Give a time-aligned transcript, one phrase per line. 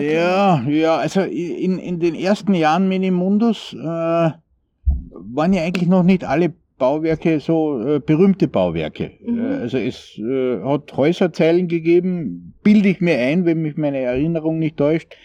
[0.00, 6.24] Ja, ja, also in, in den ersten Jahren Minimundus äh, waren ja eigentlich noch nicht
[6.24, 9.12] alle Bauwerke so äh, berühmte Bauwerke.
[9.24, 9.38] Mhm.
[9.38, 14.58] Äh, also es äh, hat Häuserzeilen gegeben, bilde ich mir ein, wenn mich meine Erinnerung
[14.58, 15.16] nicht täuscht,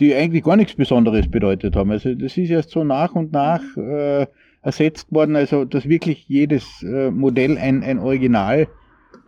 [0.00, 1.90] die eigentlich gar nichts Besonderes bedeutet haben.
[1.90, 4.26] Also das ist erst so nach und nach äh,
[4.62, 8.66] ersetzt worden, also dass wirklich jedes äh, Modell ein, ein Original,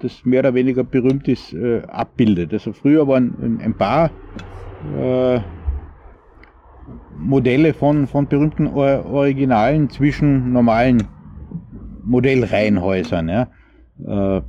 [0.01, 1.53] das mehr oder weniger berühmt ist,
[1.89, 2.53] abbildet.
[2.53, 4.13] Also früher waren ein paar
[4.97, 5.41] äh,
[7.19, 11.05] Modelle von, von berühmten Or Originalen zwischen normalen
[12.05, 13.29] Modellreihenhäusern.
[13.29, 13.49] Ja.
[14.07, 14.43] Äh,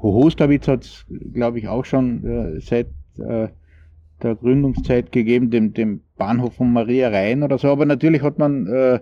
[0.00, 2.86] Hohostawitz hat es, glaube ich, auch schon äh, seit
[3.18, 3.48] äh,
[4.22, 7.68] der Gründungszeit gegeben, dem, dem Bahnhof von Maria Rhein oder so.
[7.68, 9.00] Aber natürlich hat man äh,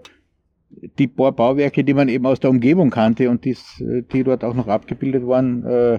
[0.98, 4.44] die paar Bauwerke, die man eben aus der Umgebung kannte und dies, äh, die dort
[4.44, 5.98] auch noch abgebildet waren, äh,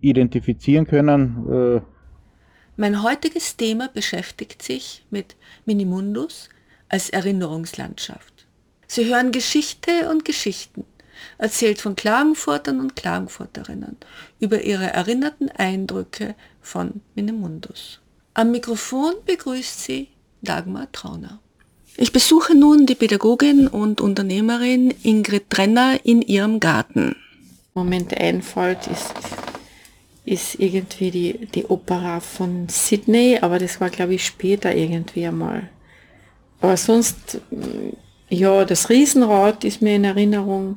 [0.00, 1.82] identifizieren können.
[2.76, 6.48] Mein heutiges Thema beschäftigt sich mit Minimundus
[6.88, 8.46] als Erinnerungslandschaft.
[8.88, 10.84] Sie hören Geschichte und Geschichten,
[11.38, 13.96] erzählt von Klagenfurtern und Klagenfurterinnen
[14.40, 18.00] über ihre erinnerten Eindrücke von Minimundus.
[18.34, 20.08] Am Mikrofon begrüßt sie
[20.42, 21.38] Dagmar Trauner.
[21.96, 27.14] Ich besuche nun die Pädagogin und Unternehmerin Ingrid Trenner in ihrem Garten.
[27.74, 29.14] Moment einfällt, ist,
[30.24, 35.68] ist irgendwie die, die Opera von Sydney, aber das war, glaube ich, später irgendwie einmal.
[36.60, 37.90] Aber sonst, mm,
[38.30, 40.76] ja, das Riesenrad ist mir in Erinnerung,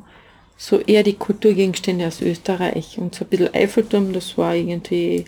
[0.58, 5.26] so eher die Kulturgegenstände aus Österreich und so ein bisschen Eiffelturm, das war irgendwie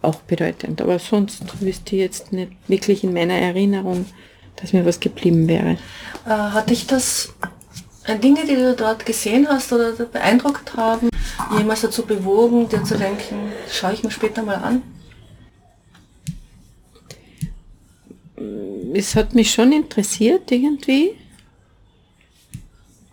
[0.00, 0.80] auch bedeutend.
[0.80, 4.06] Aber sonst wüsste ich jetzt nicht wirklich in meiner Erinnerung,
[4.56, 5.78] dass mir was geblieben wäre.
[6.26, 7.34] Äh, hat dich das
[8.22, 11.08] Dinge, die du dort gesehen hast oder beeindruckt haben,
[11.56, 14.82] jemals dazu bewogen, dir zu denken, schaue ich mir später mal an?
[18.94, 21.12] es hat mich schon interessiert irgendwie.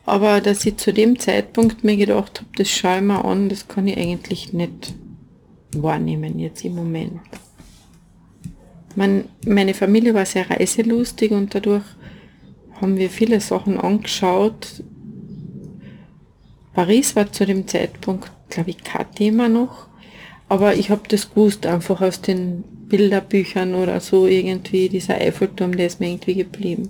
[0.06, 3.68] Aber dass ich zu dem Zeitpunkt mir gedacht habe, das schaue ich mir an, das
[3.68, 4.96] kann ich eigentlich nicht
[5.76, 7.22] wahrnehmen jetzt im Moment.
[8.96, 11.84] Mein, meine Familie war sehr reiselustig und dadurch
[12.82, 14.84] haben wir viele Sachen angeschaut.
[16.74, 19.88] Paris war zu dem Zeitpunkt, glaube ich, kein Thema noch.
[20.48, 25.88] Aber ich habe das gewusst, einfach aus den Bilderbüchern oder so irgendwie, dieser Eiffelturm, der
[25.88, 26.90] ist mir irgendwie geblieben.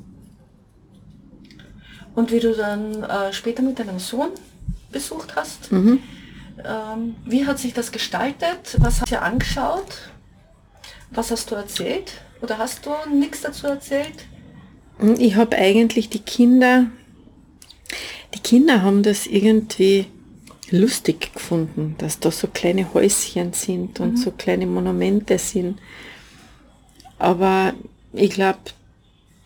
[2.15, 4.29] Und wie du dann äh, später mit deinem Sohn
[4.91, 5.99] besucht hast, Mhm.
[6.65, 8.77] ähm, wie hat sich das gestaltet?
[8.79, 10.09] Was hast du angeschaut?
[11.11, 12.13] Was hast du erzählt?
[12.41, 14.25] Oder hast du nichts dazu erzählt?
[15.17, 16.87] Ich habe eigentlich die Kinder,
[18.33, 20.07] die Kinder haben das irgendwie
[20.71, 25.79] lustig gefunden, dass da so kleine Häuschen sind und so kleine Monumente sind.
[27.17, 27.73] Aber
[28.13, 28.59] ich glaube,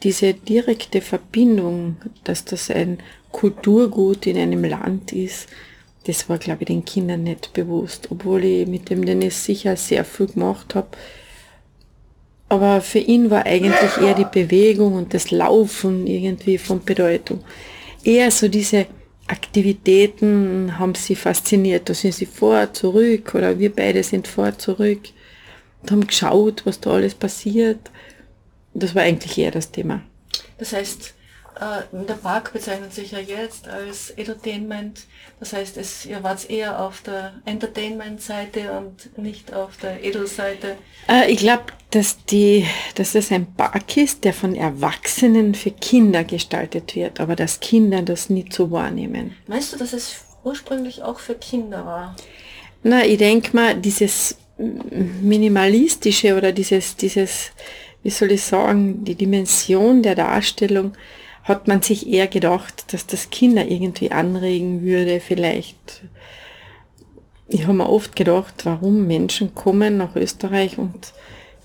[0.01, 2.97] diese direkte Verbindung, dass das ein
[3.31, 5.47] Kulturgut in einem Land ist,
[6.05, 10.03] das war, glaube ich, den Kindern nicht bewusst, obwohl ich mit dem Dennis sicher sehr
[10.03, 10.89] viel gemacht habe.
[12.53, 17.43] Aber für ihn war eigentlich eher die Bewegung und das Laufen irgendwie von Bedeutung.
[18.03, 18.85] Eher so diese
[19.25, 21.89] Aktivitäten haben sie fasziniert.
[21.89, 24.99] Da sind sie vor, zurück oder wir beide sind vor, zurück
[25.81, 27.89] und haben geschaut, was da alles passiert.
[28.75, 30.03] Das war eigentlich eher das Thema.
[30.59, 31.15] Das heißt,
[31.59, 35.05] äh, der Park bezeichnet sich ja jetzt als Entertainment.
[35.39, 40.77] Das heißt, es, ihr wart eher auf der Entertainment-Seite und nicht auf der Edelseite.
[41.09, 42.65] Äh, ich glaube, dass, die,
[42.95, 48.01] dass das ein Park ist, der von Erwachsenen für Kinder gestaltet wird, aber dass Kinder
[48.01, 49.35] das nicht so wahrnehmen.
[49.47, 52.15] Meinst du, dass es ursprünglich auch für Kinder war?
[52.83, 57.51] Na, ich denke mal, dieses minimalistische oder dieses, dieses,
[58.03, 60.93] wie soll ich sagen, die Dimension der Darstellung
[61.43, 66.03] hat man sich eher gedacht, dass das Kinder irgendwie anregen würde, vielleicht.
[67.49, 71.13] Ich habe mir oft gedacht, warum Menschen kommen nach Österreich und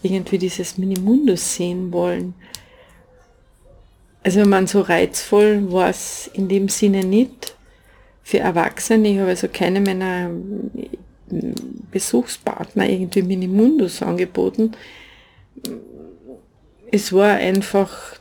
[0.03, 2.35] irgendwie dieses Minimundus sehen wollen.
[4.23, 7.55] Also man so reizvoll war es in dem Sinne nicht
[8.23, 9.09] für Erwachsene.
[9.09, 10.31] Ich habe also keine meiner
[11.91, 14.73] Besuchspartner irgendwie Minimundus angeboten.
[16.91, 18.18] Es war einfach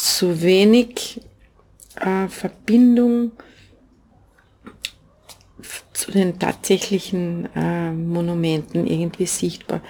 [0.00, 1.20] zu wenig
[1.96, 3.32] äh, Verbindung
[5.92, 9.82] zu den tatsächlichen äh, Monumenten irgendwie sichtbar.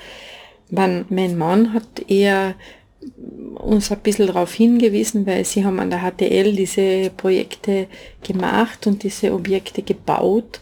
[0.69, 2.55] Man, mein Mann hat eher
[3.55, 7.87] uns ein bisschen darauf hingewiesen, weil sie haben an der HTL diese Projekte
[8.23, 10.61] gemacht und diese Objekte gebaut.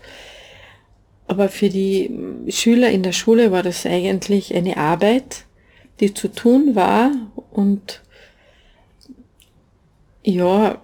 [1.26, 2.10] Aber für die
[2.48, 5.44] Schüler in der Schule war das eigentlich eine Arbeit,
[6.00, 7.10] die zu tun war
[7.50, 8.02] und
[10.22, 10.80] ja,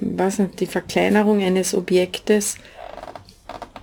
[0.00, 2.56] was nicht, die Verkleinerung eines Objektes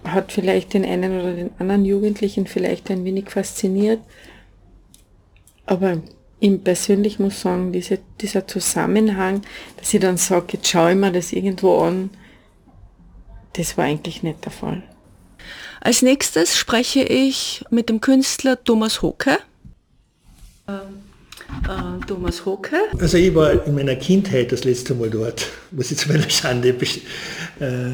[0.04, 4.00] hat vielleicht den einen oder den anderen Jugendlichen vielleicht ein wenig fasziniert.
[5.66, 6.02] Aber
[6.40, 9.42] ihm persönlich muss sagen, diese, dieser Zusammenhang,
[9.78, 12.12] dass ich dann sage, jetzt schaue ich mir das irgendwo an,
[13.54, 14.84] das war eigentlich nicht der Fall.
[15.82, 19.38] Als nächstes spreche ich mit dem Künstler Thomas Hocke.
[20.68, 21.05] Ähm, äh,
[22.08, 22.76] Thomas Hocke.
[23.00, 26.70] Also ich war in meiner Kindheit das letzte Mal dort, muss ich zu meiner Schande
[26.70, 27.92] äh,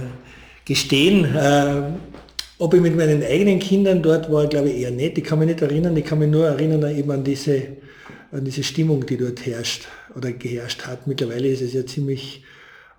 [0.65, 1.25] gestehen.
[1.35, 1.81] Äh,
[2.59, 5.17] ob ich mit meinen eigenen Kindern dort war, glaube ich eher nicht.
[5.17, 7.63] Ich kann mich nicht erinnern, ich kann mich nur erinnern eben an diese,
[8.31, 11.07] an diese Stimmung, die dort herrscht oder geherrscht hat.
[11.07, 12.43] Mittlerweile ist es ja ziemlich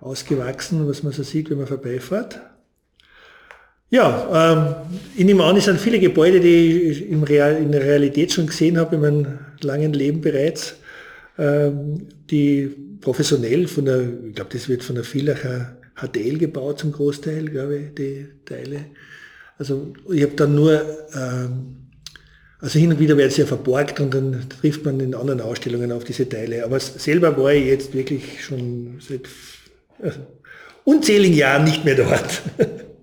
[0.01, 2.41] ausgewachsen, was man so sieht, wenn man vorbeifährt.
[3.89, 7.83] Ja, ähm, ich nehme an, es sind viele Gebäude, die ich im Real, in der
[7.83, 10.75] Realität schon gesehen habe, in meinem langen Leben bereits,
[11.37, 12.69] ähm, die
[13.01, 17.77] professionell von der, ich glaube, das wird von der Villacher HTL gebaut zum Großteil, glaube
[17.77, 18.85] ich, die Teile.
[19.57, 20.81] Also ich habe dann nur,
[21.15, 21.77] ähm,
[22.59, 25.91] also hin und wieder werden sie ja verborgt und dann trifft man in anderen Ausstellungen
[25.91, 26.63] auf diese Teile.
[26.63, 29.27] Aber selber war ich jetzt wirklich schon seit
[30.01, 30.11] äh,
[30.83, 32.41] unzähligen Jahren nicht mehr dort.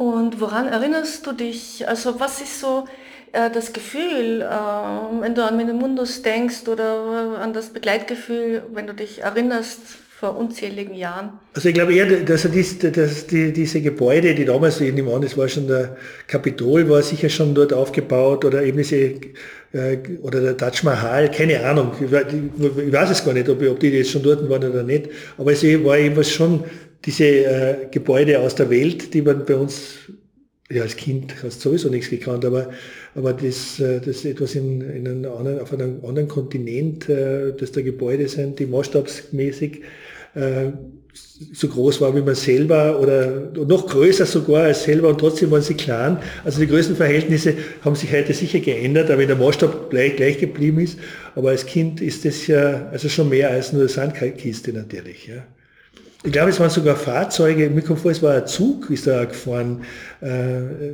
[0.00, 1.86] Und woran erinnerst du dich?
[1.86, 2.86] Also was ist so
[3.32, 8.94] äh, das Gefühl, äh, wenn du an Minimundus denkst oder an das Begleitgefühl, wenn du
[8.94, 9.80] dich erinnerst
[10.20, 11.30] vor unzähligen Jahren?
[11.54, 15.22] Also ich glaube eher, dass, dies, dass die, diese Gebäude, die damals, ich nehme an,
[15.22, 15.96] das war schon der
[16.26, 18.96] Kapitol, war sicher schon dort aufgebaut oder eben diese,
[19.72, 23.88] äh, oder der Taj Mahal, keine Ahnung, ich, weiß es gar nicht, ob, ob die
[23.88, 26.64] jetzt schon dort waren oder nicht, aber es war eben schon
[27.02, 30.00] diese äh, Gebäude aus der Welt, die man bei uns,
[30.70, 32.70] ja als Kind hast sowieso nichts gekannt, aber,
[33.14, 37.72] aber das, äh, das etwas in, in einem anderen, auf einem anderen Kontinent, äh, dass
[37.72, 39.82] da Gebäude sind, die maßstabsmäßig
[40.34, 40.70] äh,
[41.52, 45.62] so groß war wie man selber oder noch größer sogar als selber und trotzdem waren
[45.62, 46.18] sie klein.
[46.44, 50.78] Also die Größenverhältnisse haben sich heute sicher geändert, aber wenn der Maßstab gleich, gleich geblieben
[50.80, 50.98] ist.
[51.34, 55.26] Aber als Kind ist das ja also schon mehr als nur Sandkiste natürlich.
[55.26, 55.44] Ja.
[56.22, 59.24] Ich glaube, es waren sogar Fahrzeuge, mir kommt vor, es war ein Zug, ist da
[59.24, 59.84] gefahren,
[60.20, 60.26] äh,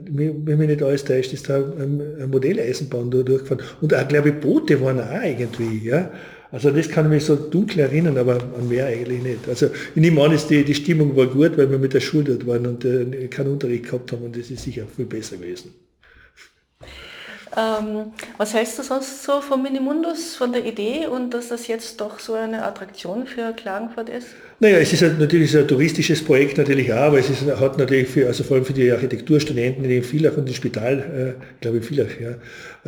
[0.05, 3.65] wenn mich nicht alles täuscht, ist da ein Modelleisenbahn da durchgefahren.
[3.81, 6.11] Und auch, glaube ich, Boote waren auch irgendwie, ja.
[6.53, 9.49] Also das kann ich mich so dunkel erinnern, aber an mehr eigentlich nicht.
[9.49, 12.47] Also ich nehme an, die, die Stimmung war gut, weil wir mit der Schule dort
[12.47, 15.75] waren und äh, keinen Unterricht gehabt haben und das ist sicher viel besser gewesen.
[17.57, 22.01] Ähm, was hältst du sonst so vom Minimundus, von der Idee und dass das jetzt
[22.01, 24.29] doch so eine Attraktion für Klagenfurt ist?
[24.59, 28.27] Naja, es ist natürlich ein touristisches Projekt natürlich auch, aber es ist, hat natürlich für,
[28.27, 32.09] also vor allem für die Architekturstudenten in Villach und im Spital, äh, glaube ich Villach,
[32.19, 32.31] ja,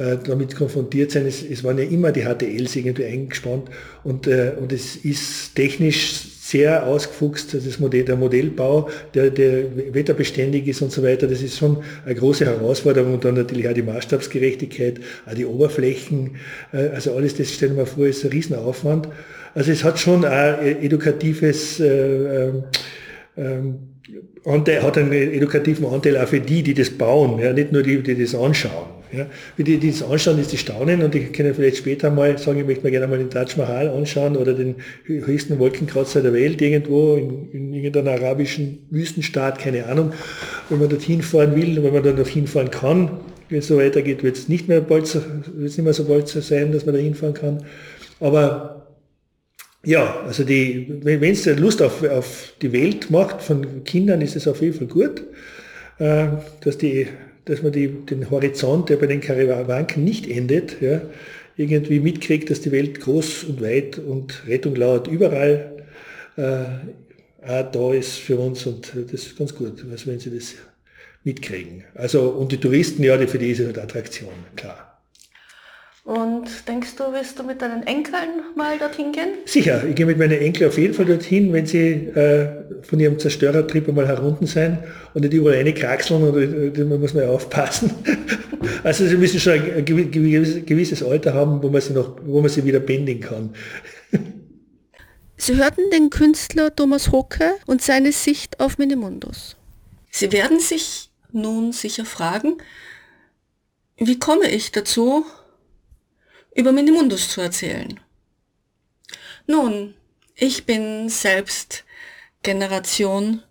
[0.02, 1.26] äh, damit konfrontiert sein.
[1.26, 3.68] Es, es, waren ja immer die HTLs irgendwie eingespannt
[4.02, 10.66] und, äh, und es ist technisch sehr ausgefuchst, das Modell, der Modellbau, der, der wetterbeständig
[10.68, 13.82] ist und so weiter, das ist schon eine große Herausforderung und dann natürlich auch die
[13.82, 16.36] Maßstabsgerechtigkeit, auch die Oberflächen,
[16.72, 19.08] äh, also alles das stellen wir vor, ist ein Riesenaufwand.
[19.58, 22.62] Also es hat schon ein edukatives äh, ähm,
[23.36, 23.78] ähm,
[24.44, 28.00] Anteil, hat einen edukativen Anteil auch für die, die das bauen, ja, nicht nur die,
[28.00, 28.86] die das anschauen.
[29.10, 29.26] Ja.
[29.56, 32.60] Wie die, die das anschauen, ist die staunen und ich kann vielleicht später mal sagen,
[32.60, 36.62] ich möchte mir gerne mal den Taj Mahal anschauen oder den höchsten Wolkenkratzer der Welt
[36.62, 40.12] irgendwo in, in irgendeiner arabischen Wüstenstaat, keine Ahnung.
[40.68, 43.10] Wenn man dorthin fahren will wenn man noch hinfahren kann,
[43.48, 45.20] wenn es so weitergeht, wird es nicht mehr bald so,
[45.52, 47.64] wird es nicht mehr so bald so sein, dass man da hinfahren kann.
[48.20, 48.77] Aber
[49.84, 54.48] ja, also die, wenn es Lust auf, auf die Welt macht von Kindern, ist es
[54.48, 55.22] auf jeden Fall gut,
[55.98, 56.28] äh,
[56.60, 57.06] dass, die,
[57.44, 61.00] dass man die, den Horizont, der bei den Karawanken nicht endet, ja,
[61.56, 65.78] irgendwie mitkriegt, dass die Welt groß und weit und Rettung lauert überall
[66.36, 66.64] äh,
[67.46, 70.54] auch da ist für uns und das ist ganz gut, also wenn sie das
[71.24, 71.84] mitkriegen.
[71.94, 74.97] Also und die Touristen, ja, für die ist es halt Attraktion, klar.
[76.08, 79.28] Und denkst du, wirst du mit deinen Enkeln mal dorthin gehen?
[79.44, 82.48] Sicher, ich gehe mit meinen Enkeln auf jeden Fall dorthin, wenn sie äh,
[82.80, 87.12] von ihrem Zerstörertrip einmal herunten sein und nicht überall eine kraxeln und äh, da muss
[87.12, 87.90] man ja aufpassen.
[88.84, 92.64] also sie müssen schon ein gewisses Alter haben, wo man sie noch, wo man sie
[92.64, 93.54] wieder bändigen kann.
[95.36, 99.56] Sie hörten den Künstler Thomas Hocke und seine Sicht auf Minimundus.
[100.10, 102.56] Sie werden sich nun sicher fragen,
[103.98, 105.26] wie komme ich dazu,
[106.58, 108.00] über Minimundus zu erzählen?
[109.46, 109.94] Nun,
[110.34, 111.84] ich bin selbst
[112.42, 113.44] Generation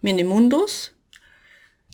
[0.00, 0.92] Minimundus,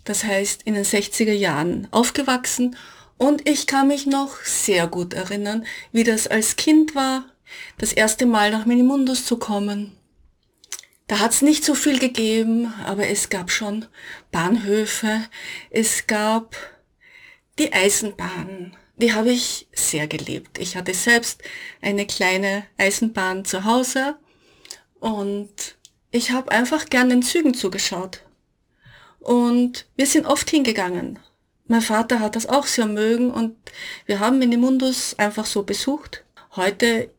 [0.05, 2.77] das heißt in den 60er Jahren aufgewachsen
[3.19, 7.25] und ich kann mich noch sehr gut erinnern, wie das als Kind war,
[7.79, 9.97] das erste Mal nach Minimundus zu kommen.
[11.09, 13.87] Da hat es nicht so viel gegeben, aber es gab schon
[14.31, 15.23] Bahnhöfe,
[15.71, 16.55] es gab
[17.59, 18.77] die Eisenbahn.
[19.01, 20.59] Die habe ich sehr geliebt.
[20.59, 21.43] Ich hatte selbst
[21.81, 24.17] eine kleine Eisenbahn zu Hause
[24.99, 25.79] und
[26.11, 28.21] ich habe einfach gern den Zügen zugeschaut.
[29.19, 31.19] Und wir sind oft hingegangen.
[31.67, 33.57] Mein Vater hat das auch sehr mögen und
[34.05, 36.23] wir haben Minimundus einfach so besucht.
[36.55, 37.11] Heute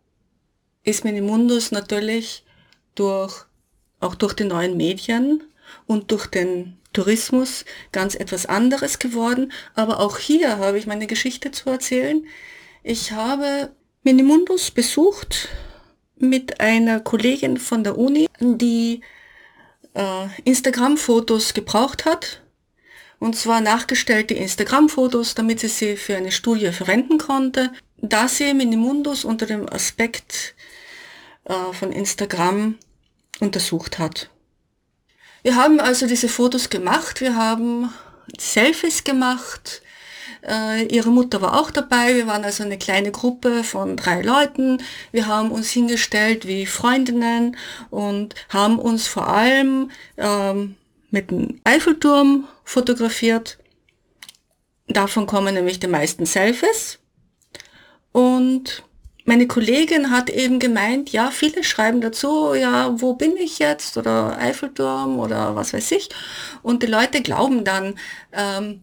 [0.83, 2.45] ist Minimundus natürlich
[2.93, 3.45] durch,
[3.99, 5.43] auch durch die neuen Medien
[5.87, 9.51] und durch den Tourismus ganz etwas anderes geworden.
[9.75, 12.25] Aber auch hier habe ich meine Geschichte zu erzählen.
[12.83, 13.71] Ich habe
[14.03, 15.49] Minimundus besucht
[16.17, 19.01] mit einer Kollegin von der Uni, die
[19.93, 22.41] äh, Instagram-Fotos gebraucht hat.
[23.19, 27.71] Und zwar nachgestellte Instagram-Fotos, damit sie sie für eine Studie verwenden konnte.
[27.97, 30.55] Da sie Minimundus unter dem Aspekt
[31.45, 32.79] äh, von Instagram
[33.39, 34.29] untersucht hat.
[35.43, 37.91] Wir haben also diese Fotos gemacht, wir haben
[38.37, 39.81] Selfies gemacht,
[40.47, 44.83] äh, ihre Mutter war auch dabei, wir waren also eine kleine Gruppe von drei Leuten,
[45.11, 47.57] wir haben uns hingestellt wie Freundinnen
[47.89, 50.75] und haben uns vor allem ähm,
[51.09, 53.57] mit dem Eiffelturm fotografiert.
[54.87, 56.99] Davon kommen nämlich die meisten Selfies.
[58.11, 58.83] Und
[59.25, 64.37] meine Kollegin hat eben gemeint, ja, viele schreiben dazu, ja, wo bin ich jetzt oder
[64.37, 66.09] Eiffelturm oder was weiß ich.
[66.63, 67.99] Und die Leute glauben dann,
[68.33, 68.81] ähm,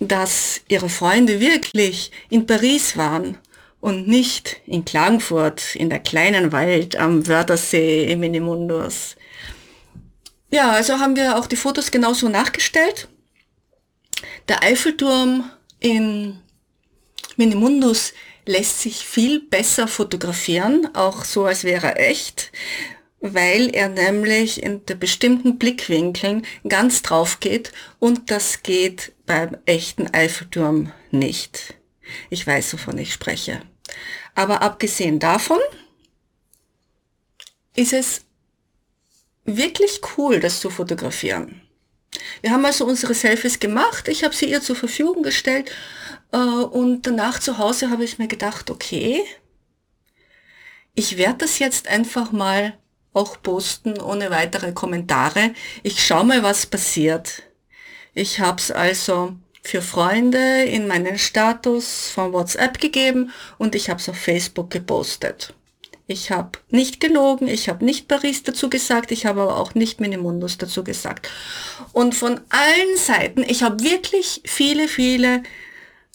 [0.00, 3.38] dass ihre Freunde wirklich in Paris waren
[3.80, 9.16] und nicht in Klagenfurt, in der kleinen Welt am Wörthersee im Minimundus.
[10.50, 13.08] Ja, also haben wir auch die Fotos genauso nachgestellt.
[14.48, 16.38] Der Eiffelturm in
[17.36, 18.12] Minimundus
[18.46, 22.52] lässt sich viel besser fotografieren, auch so als wäre er echt,
[23.20, 30.92] weil er nämlich in bestimmten Blickwinkeln ganz drauf geht und das geht beim echten Eiffelturm
[31.10, 31.74] nicht.
[32.30, 33.62] Ich weiß, wovon ich spreche.
[34.34, 35.60] Aber abgesehen davon
[37.76, 38.22] ist es
[39.44, 41.62] wirklich cool, das zu fotografieren.
[42.42, 45.70] Wir haben also unsere Selfies gemacht, ich habe sie ihr zur Verfügung gestellt
[46.32, 49.22] äh, und danach zu Hause habe ich mir gedacht, okay,
[50.94, 52.76] ich werde das jetzt einfach mal
[53.12, 55.52] auch posten ohne weitere Kommentare.
[55.82, 57.42] Ich schaue mal, was passiert.
[58.14, 64.00] Ich habe es also für Freunde in meinen Status von WhatsApp gegeben und ich habe
[64.00, 65.54] es auf Facebook gepostet.
[66.10, 70.00] Ich habe nicht gelogen, ich habe nicht Paris dazu gesagt, ich habe aber auch nicht
[70.00, 71.30] Minimundus dazu gesagt.
[71.92, 75.44] Und von allen Seiten, ich habe wirklich viele, viele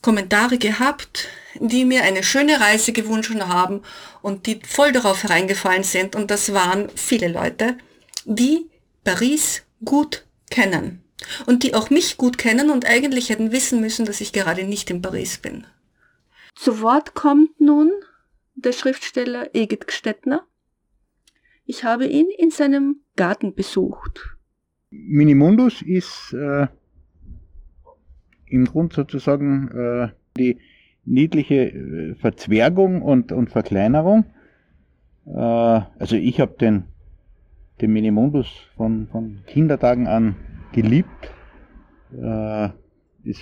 [0.02, 1.30] Kommentare gehabt,
[1.62, 3.84] die mir eine schöne Reise gewünscht haben
[4.22, 6.18] und die voll darauf hereingefallen sind.
[6.18, 7.78] Und das waren viele Leute,
[8.26, 8.70] die
[9.06, 11.06] Paris gut kennen.
[11.46, 14.90] Und die auch mich gut kennen und eigentlich hätten wissen müssen, dass ich gerade nicht
[14.90, 15.66] in Paris bin.
[16.54, 17.94] Zu Wort kommt nun
[18.56, 20.46] der Schriftsteller Egid Gstettner.
[21.66, 24.38] Ich habe ihn in seinem Garten besucht.
[24.90, 26.68] Minimundus ist äh,
[28.48, 30.60] im Grund sozusagen äh, die
[31.04, 34.26] niedliche äh, Verzwergung und, und Verkleinerung.
[35.26, 36.84] Äh, also ich habe den,
[37.82, 38.48] den Minimundus
[38.78, 40.36] von, von Kindertagen an
[40.72, 41.34] geliebt.
[42.14, 42.70] Äh,
[43.24, 43.42] ist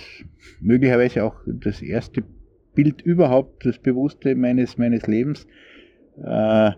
[0.60, 2.24] möglicherweise auch das erste
[2.74, 5.46] Bild überhaupt, das Bewusste meines, meines Lebens.
[6.22, 6.70] Äh,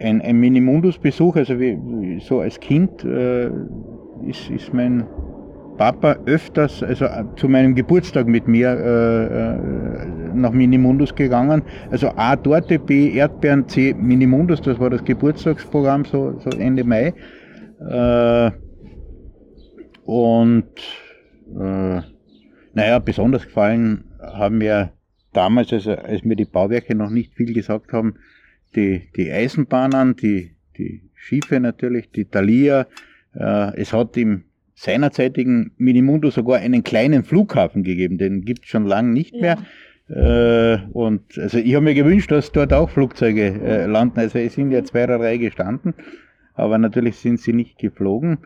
[0.00, 3.50] ein, ein Minimundus-Besuch, also wie, so als Kind, äh,
[4.26, 5.06] ist, ist mein
[5.76, 11.62] Papa öfters, also äh, zu meinem Geburtstag mit mir äh, äh, nach Minimundus gegangen.
[11.90, 17.12] Also A Torte, B Erdbeeren, C Minimundus, das war das Geburtstagsprogramm so, so Ende Mai.
[17.80, 18.50] Äh,
[20.04, 20.64] und
[21.58, 22.00] äh,
[22.74, 24.92] naja, besonders gefallen haben mir
[25.32, 28.14] damals, also als mir die Bauwerke noch nicht viel gesagt haben,
[28.74, 32.86] die, die Eisenbahnen, die, die Schiffe natürlich, die Thalia.
[33.34, 38.86] Äh, es hat im seinerzeitigen Minimundo sogar einen kleinen Flughafen gegeben, den gibt es schon
[38.86, 39.58] lange nicht mehr.
[40.08, 44.18] Äh, und also ich habe mir gewünscht, dass dort auch Flugzeuge äh, landen.
[44.18, 45.94] Also es sind ja zwei oder drei gestanden,
[46.54, 48.38] aber natürlich sind sie nicht geflogen.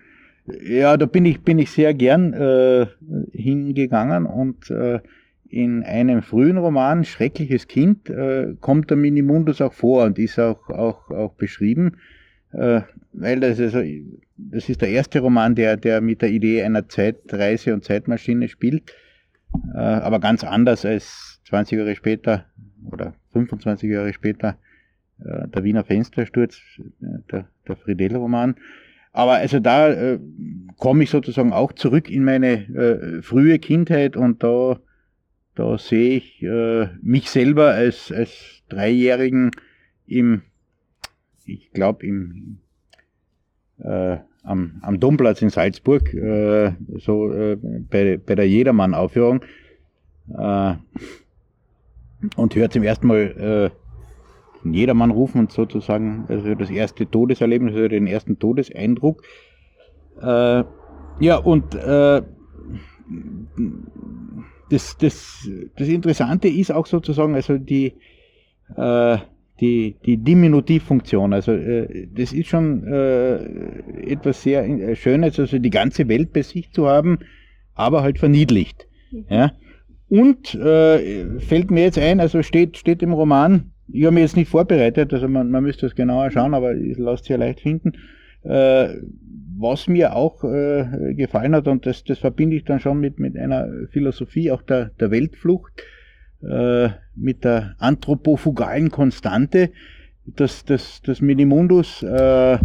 [0.62, 2.86] Ja, da bin ich, bin ich sehr gern äh,
[3.32, 5.00] hingegangen und äh,
[5.48, 10.68] in einem frühen Roman, Schreckliches Kind, äh, kommt der Minimundus auch vor und ist auch,
[10.68, 11.96] auch, auch beschrieben,
[12.52, 13.80] äh, weil das, also,
[14.36, 18.92] das ist der erste Roman, der, der mit der Idee einer Zeitreise und Zeitmaschine spielt,
[19.74, 22.46] äh, aber ganz anders als 20 Jahre später
[22.90, 24.58] oder 25 Jahre später
[25.20, 26.60] äh, der Wiener Fenstersturz,
[27.00, 28.54] der, der Friedel-Roman.
[29.12, 30.18] Aber also da äh,
[30.76, 34.80] komme ich sozusagen auch zurück in meine äh, frühe Kindheit und da
[35.58, 39.50] da sehe ich äh, mich selber als, als Dreijährigen
[40.06, 40.42] im,
[41.46, 42.58] ich glaube, im,
[43.80, 49.44] äh, am, am Domplatz in Salzburg, äh, so äh, bei, bei der Jedermann-Aufführung.
[50.28, 50.84] Und
[52.54, 53.72] hört zum ersten Mal
[54.64, 59.22] Jedermann rufen und sozusagen also das erste Todeserlebnis, also den ersten Todeseindruck.
[60.20, 60.64] Äh,
[61.20, 62.22] ja, und äh,
[64.70, 67.94] das, das, das Interessante ist auch sozusagen, also die,
[68.76, 69.18] äh,
[69.60, 71.32] die, die Diminutivfunktion.
[71.32, 73.36] Also äh, das ist schon äh,
[74.10, 77.18] etwas sehr äh, Schönes, also die ganze Welt bei sich zu haben,
[77.74, 78.86] aber halt verniedlicht.
[79.28, 79.52] Ja?
[80.10, 84.50] Und fällt mir jetzt ein, also steht, steht im Roman, ich habe mich jetzt nicht
[84.50, 87.92] vorbereitet, also man, man müsste das genauer schauen, aber ich lasse es ja leicht finden.
[88.44, 88.88] Äh,
[89.60, 93.36] was mir auch äh, gefallen hat, und das, das verbinde ich dann schon mit, mit
[93.36, 95.72] einer Philosophie auch der, der Weltflucht,
[96.42, 99.70] äh, mit der anthropofugalen Konstante,
[100.24, 102.58] dass, dass, dass Minimundus äh,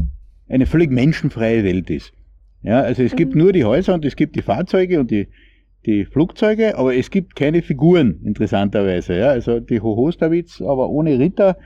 [0.47, 2.13] eine völlig menschenfreie Welt ist.
[2.61, 3.17] Ja, also es mhm.
[3.17, 5.27] gibt nur die Häuser und es gibt die Fahrzeuge und die,
[5.85, 9.17] die Flugzeuge, aber es gibt keine Figuren, interessanterweise.
[9.17, 11.57] Ja, also die Hohostawitz, aber ohne Ritter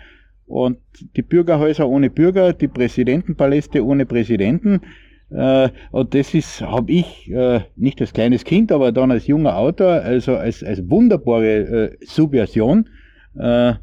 [0.46, 0.78] und
[1.16, 4.82] die Bürgerhäuser ohne Bürger, die Präsidentenpaläste ohne Präsidenten.
[5.30, 9.58] Äh, und das ist, habe ich äh, nicht als kleines Kind, aber dann als junger
[9.58, 12.90] Autor, also als, als wunderbare äh, Subversion
[13.38, 13.74] äh,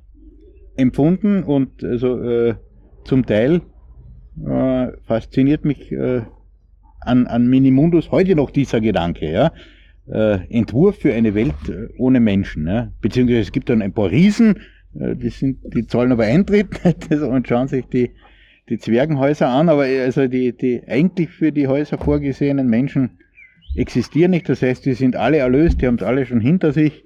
[0.77, 2.55] empfunden und also äh,
[3.05, 3.61] zum Teil
[4.45, 5.95] äh, fasziniert mich
[7.01, 9.53] an, an Minimundus heute noch dieser Gedanke, ja.
[10.07, 12.67] Äh, Entwurf für eine Welt äh, ohne Menschen.
[12.67, 12.93] Ja?
[13.01, 14.61] Beziehungsweise es gibt dann ein paar Riesen,
[14.99, 18.11] äh, die, sind, die zahlen aber Eintritt und schauen sich die
[18.69, 23.19] die Zwergenhäuser an, aber also die, die eigentlich für die Häuser vorgesehenen Menschen
[23.77, 24.49] existieren nicht.
[24.49, 27.05] Das heißt, die sind alle erlöst, die haben es alle schon hinter sich.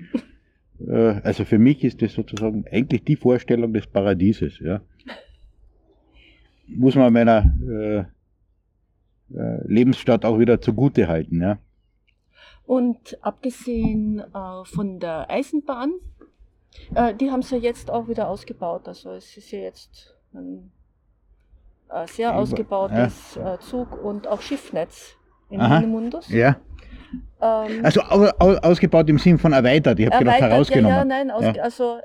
[0.87, 4.59] Äh, also für mich ist das sozusagen eigentlich die Vorstellung des Paradieses.
[4.61, 4.81] Ja.
[6.69, 7.99] Muss man meiner äh,
[9.37, 11.41] äh, Lebensstadt auch wieder zugute halten.
[11.41, 11.59] Ja.
[12.69, 15.95] Und abgesehen äh, von der Eisenbahn,
[16.95, 18.87] äh, die haben sie jetzt auch wieder ausgebaut.
[18.87, 20.71] Also es ist ja jetzt ein
[21.89, 23.55] äh, sehr ausgebautes ja.
[23.55, 25.17] Äh, Zug- und auch Schiffnetz
[25.49, 26.29] in Mundus.
[26.29, 26.57] Ja.
[27.41, 30.91] Ähm, also ausgebaut im Sinn von erweitert, ich habe gedacht herausgenommen.
[30.91, 31.63] Ja, ja nein, aus, ja.
[31.63, 32.01] also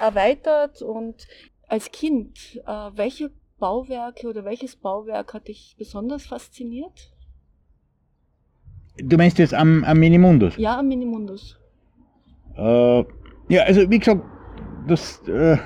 [0.00, 1.28] erweitert und
[1.68, 7.12] als Kind, äh, welche Bauwerke oder welches Bauwerk hat dich besonders fasziniert?
[8.98, 10.56] Du meinst jetzt am, am Minimundus?
[10.56, 11.58] Ja, am Minimundus.
[12.56, 13.04] Äh,
[13.48, 14.22] ja, also wie gesagt,
[14.88, 15.58] das äh,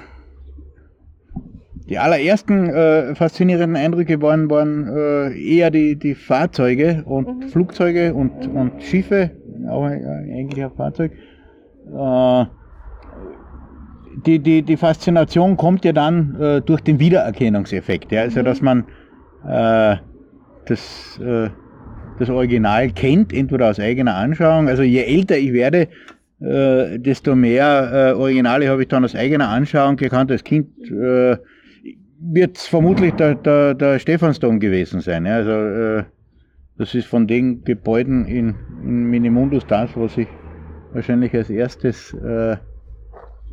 [1.90, 7.48] die allerersten äh, faszinierenden Eindrücke waren, waren äh, eher die, die Fahrzeuge und mhm.
[7.48, 9.32] Flugzeuge und, und Schiffe,
[9.68, 11.12] auch eigentlich ein Fahrzeug.
[11.92, 12.44] Äh,
[14.24, 18.12] die, die, die Faszination kommt ja dann äh, durch den Wiedererkennungseffekt.
[18.12, 18.22] Ja?
[18.22, 18.44] Also, mhm.
[18.44, 18.84] dass man
[19.44, 19.96] äh,
[20.66, 21.50] das, äh,
[22.20, 24.68] das Original kennt, entweder aus eigener Anschauung.
[24.68, 25.88] Also, je älter ich werde,
[26.40, 30.30] äh, desto mehr äh, Originale habe ich dann aus eigener Anschauung gekannt.
[30.30, 31.36] Als Kind äh,
[32.20, 35.26] wird es vermutlich der, der, der Stephansdom gewesen sein.
[35.26, 35.36] Ja?
[35.36, 36.04] Also äh,
[36.78, 40.28] das ist von den Gebäuden in, in Minimundus das, was ich
[40.92, 42.56] wahrscheinlich als erstes äh,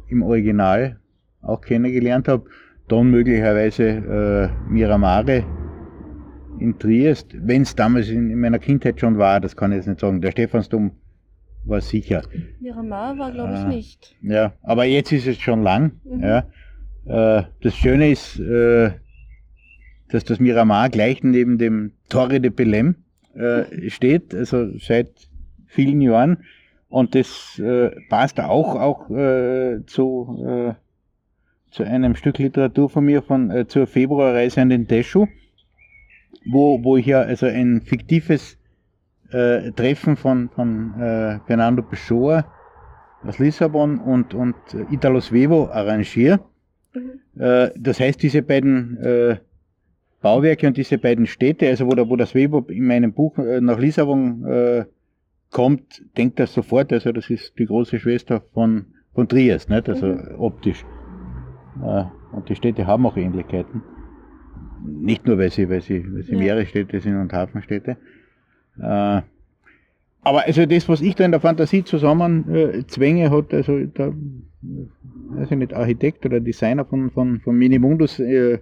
[0.07, 0.97] im Original
[1.41, 2.45] auch kennengelernt habe.
[2.87, 5.43] Dann möglicherweise äh, Miramare
[6.59, 9.87] in Triest, wenn es damals in, in, meiner Kindheit schon war, das kann ich jetzt
[9.87, 10.21] nicht sagen.
[10.21, 10.91] Der Stephansdom
[11.65, 12.21] war sicher.
[12.59, 14.15] Miramar war, glaube ich, äh, nicht.
[14.21, 15.99] Ja, aber jetzt ist es schon lang.
[16.03, 16.23] Mhm.
[16.23, 16.45] Ja.
[17.05, 18.91] Äh, das Schöne ist, äh,
[20.09, 22.95] dass das Miramar gleich neben dem Torre de Belém
[23.35, 25.11] äh, steht, also seit
[25.67, 26.43] vielen Jahren.
[26.89, 30.73] Und das äh, passt auch, auch äh, zu,
[31.71, 35.27] zu einem Stück Literatur von mir von, zur Februarreise an den Teschu,
[36.45, 38.57] wo, wo ich ja also ein fiktives
[39.31, 42.45] äh, Treffen von, von äh, Fernando Pessoa
[43.23, 44.55] aus Lissabon und, und
[44.89, 46.39] Italo Svevo arrangiere.
[46.93, 47.41] Mhm.
[47.41, 49.37] Äh, das heißt, diese beiden äh,
[50.21, 53.61] Bauwerke und diese beiden Städte, also wo der, wo das Svevo in meinem Buch äh,
[53.61, 54.85] nach Lissabon äh,
[55.51, 59.89] kommt, denkt er sofort, also das ist die große Schwester von, von Triest, nicht?
[59.89, 60.35] also mhm.
[60.37, 60.85] optisch.
[62.31, 63.83] Und die Städte haben auch Ähnlichkeiten.
[64.85, 66.39] Nicht nur, weil sie, weil sie, weil sie ja.
[66.39, 67.97] Meeresstädte sind und Hafenstädte.
[68.79, 69.21] Äh,
[70.21, 74.13] aber also das, was ich da in der Fantasie zusammenzwänge, äh, hat also der,
[75.41, 78.59] ich nicht, Architekt oder Designer von, von, von Minimundus äh,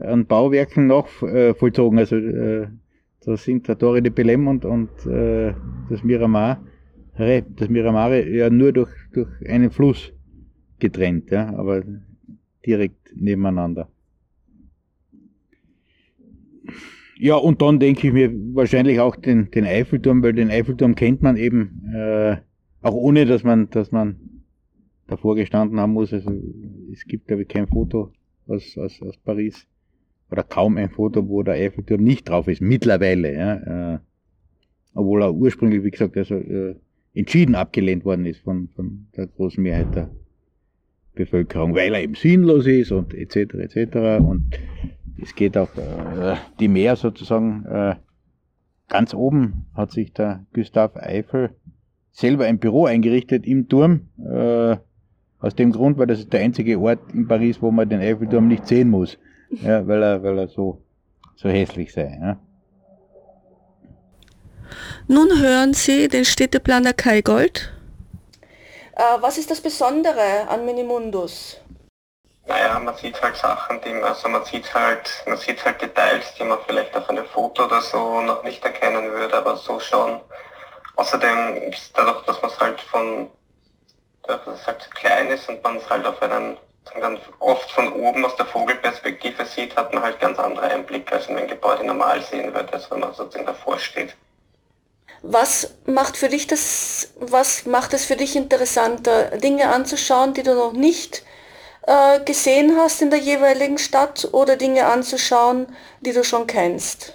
[0.00, 1.98] an Bauwerken noch äh, vollzogen.
[1.98, 2.68] Also äh,
[3.24, 5.52] da sind der Torre de Belém und, und äh,
[5.90, 6.62] das Miramar,
[7.18, 10.12] das Miramare ja nur durch, durch einen Fluss
[10.78, 11.82] getrennt, ja, aber
[12.64, 13.88] direkt nebeneinander.
[17.18, 21.22] Ja, und dann denke ich mir wahrscheinlich auch den, den Eiffelturm, weil den Eiffelturm kennt
[21.22, 22.36] man eben, äh,
[22.80, 24.16] auch ohne dass man, dass man
[25.08, 26.12] davor gestanden haben muss.
[26.12, 26.30] Also
[26.92, 28.12] es gibt, glaube ich, kein Foto
[28.46, 29.66] aus, aus, aus Paris
[30.30, 33.34] oder kaum ein Foto, wo der Eiffelturm nicht drauf ist, mittlerweile.
[33.34, 33.98] Ja, äh,
[34.94, 36.76] obwohl er ursprünglich, wie gesagt, also, äh,
[37.14, 40.10] entschieden abgelehnt worden ist von, von der großen Mehrheit der
[41.14, 43.54] Bevölkerung, weil er eben sinnlos ist und etc.
[43.54, 44.24] etc.
[44.24, 44.44] Und
[45.20, 47.64] es geht auch äh, die Meer sozusagen.
[47.66, 47.96] Äh,
[48.88, 51.50] ganz oben hat sich der Gustav Eiffel
[52.10, 54.08] selber ein Büro eingerichtet im Turm.
[54.18, 54.76] Äh,
[55.40, 58.48] aus dem Grund, weil das ist der einzige Ort in Paris, wo man den Eiffelturm
[58.48, 59.18] nicht sehen muss,
[59.50, 60.82] ja, weil er, weil er so,
[61.36, 62.18] so hässlich sei.
[62.20, 62.38] Ja.
[65.06, 67.72] Nun hören Sie den Städteplaner Kai Gold.
[68.96, 71.60] Äh, was ist das Besondere an Minimundus?
[72.48, 76.44] Naja, man sieht halt Sachen, die also man sieht halt, man sieht halt Details, die
[76.44, 80.18] man vielleicht auf einem Foto oder so noch nicht erkennen würde, aber so schon.
[80.96, 83.30] Außerdem dadurch, dass man es halt von,
[84.22, 86.56] dass es halt klein ist und man es halt auf einen,
[86.98, 91.28] dann oft von oben aus der Vogelperspektive sieht, hat man halt ganz andere Einblicke, als
[91.28, 94.16] wenn man ein Gebäude normal sehen würde, als wenn man sozusagen davor steht.
[95.20, 100.54] Was macht für dich das, was macht es für dich interessanter, Dinge anzuschauen, die du
[100.54, 101.22] noch nicht
[101.82, 107.14] äh, gesehen hast in der jeweiligen Stadt oder Dinge anzuschauen, die du schon kennst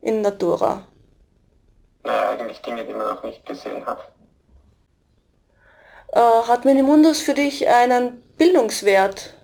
[0.00, 0.86] in Natura?
[2.04, 4.12] Naja, eigentlich Dinge, die man noch nicht gesehen hat.
[6.12, 9.34] Äh, hat Minimundus für dich einen Bildungswert?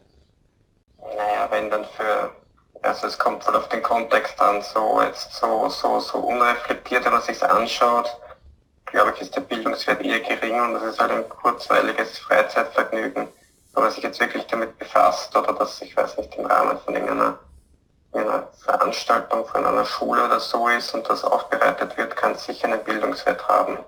[0.98, 2.30] Naja, wenn dann für,
[2.82, 7.12] also es kommt voll auf den Kontext an, so jetzt so, so, so unreflektiert, wenn
[7.12, 8.16] man sich anschaut,
[8.86, 13.28] glaube ich, ist der Bildungswert eher gering und das ist halt ein kurzweiliges Freizeitvergnügen
[13.74, 17.38] aber sich jetzt wirklich damit befasst oder dass, ich weiß nicht, im Rahmen von irgendeiner,
[18.12, 22.82] einer Veranstaltung von einer Schule oder so ist und das aufbereitet wird, kann sicher einen
[22.82, 23.78] Bildungswert haben,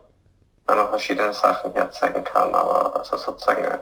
[0.66, 3.79] weil man verschiedene Sachen herzeigen kann, aber also sozusagen äh,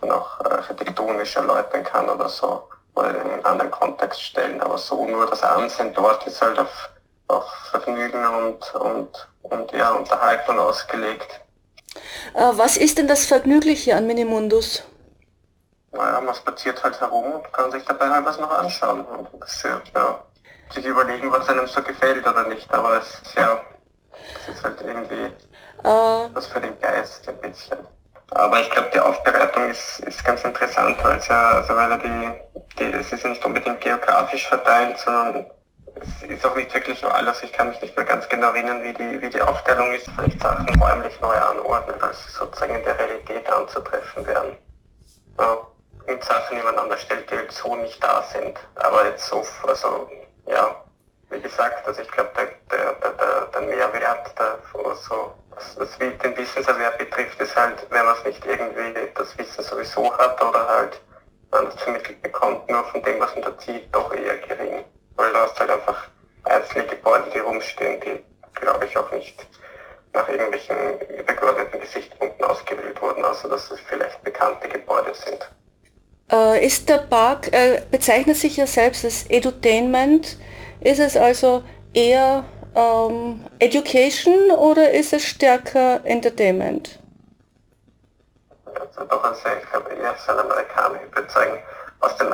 [0.00, 4.60] dann auch äh, architektonisch erläutern kann oder so oder in einen anderen Kontext stellen.
[4.60, 6.88] Aber so nur das Ansehen dort ist halt auf,
[7.28, 11.40] auf Vergnügen und, und, und ja, Unterhaltung ausgelegt.
[12.34, 14.82] Äh, was ist denn das Vergnügliche an Minimundus?
[15.96, 19.40] Naja, man spaziert halt herum und kann sich dabei halt was noch anschauen und ein
[19.40, 20.20] bisschen, ja,
[20.70, 22.72] sich überlegen, was einem so gefällt oder nicht.
[22.72, 23.60] Aber es ist ja,
[24.42, 25.32] es ist halt irgendwie
[25.84, 26.28] uh.
[26.32, 27.78] was für den Geist ein bisschen.
[28.30, 32.60] Aber ich glaube, die Aufbereitung ist, ist ganz interessant, weil es ja, also weil die,
[32.78, 35.46] die, es ist nicht unbedingt geografisch verteilt, sondern
[35.94, 37.42] es ist auch nicht wirklich nur alles.
[37.42, 40.10] Ich kann mich nicht mehr ganz genau erinnern, wie die, wie die Aufteilung ist.
[40.16, 44.56] Vielleicht Sachen räumlich neu anordnen, als sie sozusagen in der Realität anzutreffen wären.
[45.38, 45.58] Ja
[46.06, 48.58] mit Sachen nebeneinander stellt, die halt so nicht da sind.
[48.76, 50.08] Aber jetzt so, also
[50.46, 50.82] ja,
[51.30, 54.58] wie gesagt, also ich glaube, der, der, der, der Mehrwert, der,
[54.94, 59.64] so, was, was den Wissenserwerb betrifft, ist halt, wenn man es nicht irgendwie das Wissen
[59.64, 61.00] sowieso hat oder halt
[61.50, 64.84] anders vermittelt bekommt, nur von dem, was man da zieht, doch eher gering.
[65.16, 66.08] Weil du hast halt einfach
[66.44, 69.46] einzelne Gebäude, die rumstehen, die, glaube ich, auch nicht
[70.12, 75.50] nach irgendwelchen übergeordneten Gesichtspunkten ausgewählt wurden, außer dass es vielleicht bekannte Gebäude sind.
[76.30, 80.36] Äh, ist der Park, äh, bezeichnet sich ja selbst als Edutainment.
[80.80, 81.62] Ist es also
[81.94, 86.98] eher ähm, Education oder ist es stärker Entertainment?
[88.64, 91.58] Also doch ein sehr, ich glaube eher so ein amerikanischer, ich würde sagen,
[92.00, 92.28] aus dem,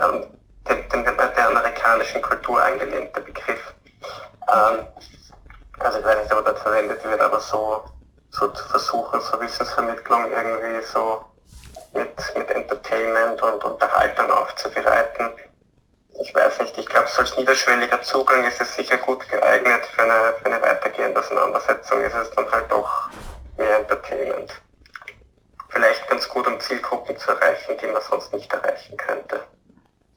[0.68, 3.74] dem, dem, der amerikanischen Kultur angelehnter Begriff.
[4.52, 4.86] Ähm,
[5.78, 7.82] also ich weiß nicht, ob das verwendet wird, aber so,
[8.30, 11.24] so zu versuchen, so Wissensvermittlung irgendwie so
[11.92, 15.30] mit, mit Entertainment und Unterhaltung aufzubereiten.
[16.20, 19.84] Ich weiß nicht, ich glaube, so als niederschwelliger Zugang ist es sicher gut geeignet.
[19.86, 23.08] Für eine, für eine weitergehende Auseinandersetzung ist es dann halt doch
[23.56, 24.52] mehr Entertainment.
[25.68, 29.40] vielleicht ganz gut, um Zielgruppen zu erreichen, die man sonst nicht erreichen könnte.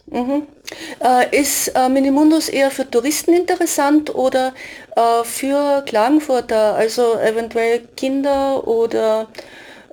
[0.07, 0.47] Mhm.
[1.03, 4.53] Äh, ist äh, Minimundus eher für Touristen interessant oder
[4.95, 9.27] äh, für Klagenfurter, also eventuell Kinder oder,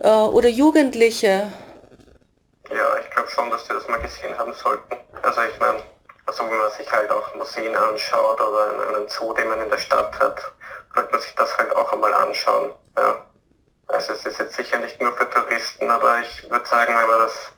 [0.03, 1.51] äh, oder Jugendliche?
[3.35, 4.97] Schon, dass die das mal gesehen haben sollten.
[5.23, 5.83] Also ich meine,
[6.27, 9.79] also wenn man sich halt auch Museen anschaut oder einen Zoo, den man in der
[9.79, 10.53] Stadt hat,
[10.95, 12.73] sollte man sich das halt auch einmal anschauen.
[12.97, 13.27] Ja.
[13.88, 17.18] Also es ist jetzt sicher nicht nur für Touristen, aber ich würde sagen, wenn man
[17.21, 17.53] das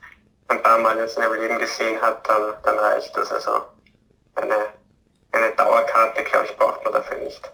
[0.47, 3.31] ein paar Mal in seinem Leben gesehen hat, dann, dann reicht das.
[3.31, 3.61] Also
[4.35, 4.55] eine,
[5.31, 7.51] eine Dauerkarte, glaube ich, braucht man dafür nicht.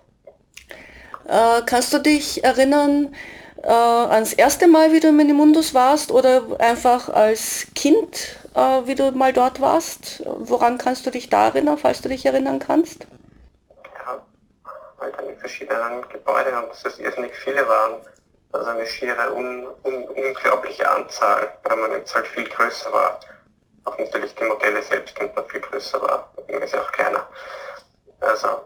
[1.27, 3.15] Äh, kannst du dich erinnern
[3.63, 8.95] äh, ans erste Mal, wie du in Minimundus warst oder einfach als Kind, äh, wie
[8.95, 10.23] du mal dort warst?
[10.25, 13.05] Woran kannst du dich da erinnern, falls du dich erinnern kannst?
[14.05, 14.21] Ja,
[14.99, 18.01] an die verschiedenen Gebäude und dass es irrsinnig viele waren.
[18.51, 23.19] Also eine schiere, un, un, unglaubliche Anzahl, weil man jetzt halt viel größer war.
[23.85, 26.31] Auch natürlich die Modelle selbst und man viel größer war.
[26.37, 27.27] Deswegen ist auch kleiner.
[28.19, 28.61] Also,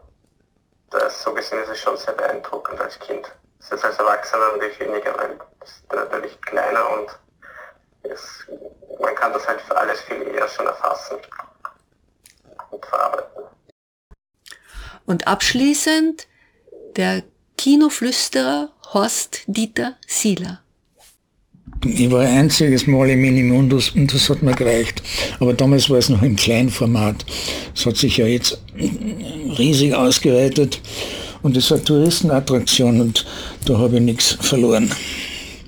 [0.89, 3.31] das, so gesehen ist es schon sehr beeindruckend als Kind.
[3.59, 7.19] Das ist als Erwachsener natürlich weniger, weil es ist natürlich kleiner und
[8.03, 8.21] es,
[8.99, 11.17] man kann das halt für alles viel eher schon erfassen
[12.71, 13.43] und verarbeiten.
[15.05, 16.27] Und abschließend
[16.95, 17.23] der
[17.57, 20.61] Kinoflüsterer Horst Dieter Sieler.
[21.83, 25.01] Ich war ein einziges Mal im Minimundus und das hat mir gereicht.
[25.39, 27.25] Aber damals war es noch im Kleinformat.
[27.75, 30.81] Es hat sich ja jetzt riesig ausgeweitet
[31.45, 33.23] und es war Touristenattraktion und
[33.65, 34.91] da habe ich nichts verloren.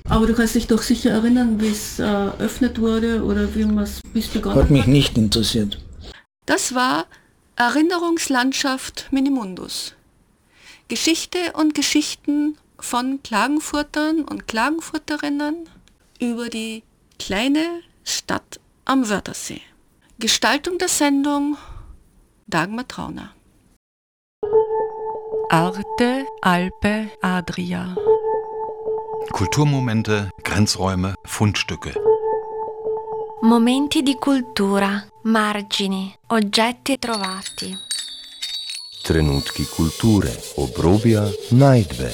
[0.08, 3.62] Aber du kannst dich doch sicher erinnern, wie es äh, eröffnet wurde oder wie
[4.18, 4.70] es begonnen hat?
[4.70, 5.78] mich nicht interessiert.
[6.46, 7.06] Das war
[7.54, 9.94] Erinnerungslandschaft Minimundus.
[10.88, 15.68] Geschichte und Geschichten von Klagenfurtern und Klagenfurterinnen
[16.20, 16.82] über die
[17.20, 17.64] kleine
[18.02, 19.60] Stadt am Wörthersee.
[20.18, 21.56] Gestaltung der Sendung
[22.48, 23.30] Dagmar Trauner.
[25.50, 27.94] Arte, Alpe, Adria.
[29.30, 31.92] Kulturmomente, Grenzräume, Fundstücke.
[33.40, 37.74] Momenti di cultura, margini, oggetti trovati.
[39.02, 42.12] Trenutki kulture, obrobja, najdbe.